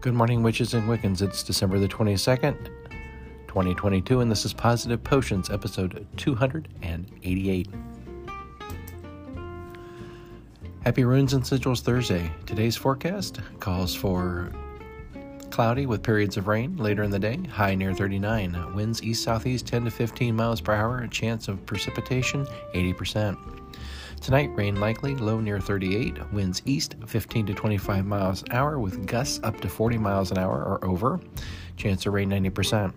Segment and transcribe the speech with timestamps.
[0.00, 1.22] Good morning, witches and Wiccans.
[1.22, 2.66] It's December the 22nd,
[3.48, 7.68] 2022, and this is Positive Potions, episode 288.
[10.84, 12.30] Happy Runes and Sigils Thursday.
[12.46, 14.52] Today's forecast calls for
[15.50, 18.76] cloudy with periods of rain later in the day, high near 39.
[18.76, 23.36] Winds east southeast 10 to 15 miles per hour, a chance of precipitation 80%.
[24.20, 29.06] Tonight, rain likely, low near 38, winds east 15 to 25 miles an hour with
[29.06, 31.20] gusts up to 40 miles an hour or over.
[31.76, 32.92] Chance of rain 90%.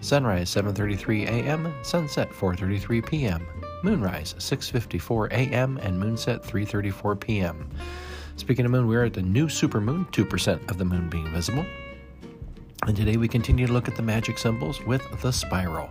[0.00, 3.46] Sunrise 7:33 a.m., sunset 4:33 p.m.
[3.82, 5.78] Moonrise 6:54 a.m.
[5.78, 7.68] and moonset 3:34 p.m.
[8.36, 11.66] Speaking of moon, we are at the new supermoon, 2% of the moon being visible.
[12.86, 15.90] And today we continue to look at the magic symbols with the spiral.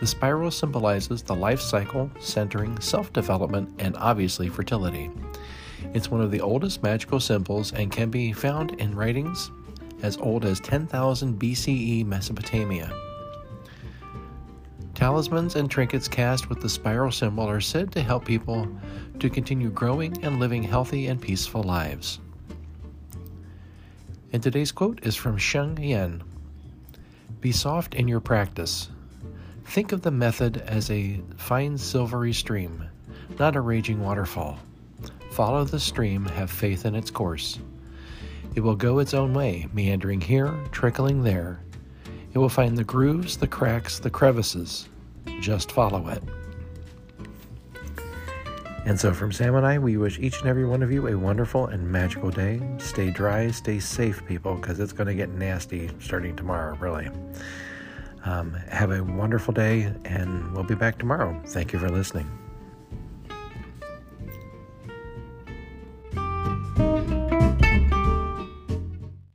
[0.00, 5.10] The spiral symbolizes the life cycle, centering self development and obviously fertility.
[5.92, 9.50] It's one of the oldest magical symbols and can be found in writings
[10.02, 12.90] as old as 10,000 BCE Mesopotamia.
[14.94, 18.66] Talismans and trinkets cast with the spiral symbol are said to help people
[19.18, 22.20] to continue growing and living healthy and peaceful lives.
[24.32, 26.22] And today's quote is from Sheng Yen
[27.42, 28.88] Be soft in your practice.
[29.70, 32.88] Think of the method as a fine silvery stream,
[33.38, 34.58] not a raging waterfall.
[35.30, 37.60] Follow the stream, have faith in its course.
[38.56, 41.60] It will go its own way, meandering here, trickling there.
[42.32, 44.88] It will find the grooves, the cracks, the crevices.
[45.38, 46.22] Just follow it.
[48.86, 51.16] And so, from Sam and I, we wish each and every one of you a
[51.16, 52.60] wonderful and magical day.
[52.78, 57.08] Stay dry, stay safe, people, because it's going to get nasty starting tomorrow, really.
[58.24, 61.40] Um, have a wonderful day, and we'll be back tomorrow.
[61.46, 62.30] Thank you for listening.